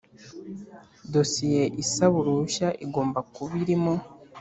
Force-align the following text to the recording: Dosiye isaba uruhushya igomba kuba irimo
Dosiye 1.13 1.63
isaba 1.83 2.15
uruhushya 2.21 2.67
igomba 2.85 3.19
kuba 3.33 3.53
irimo 3.63 3.93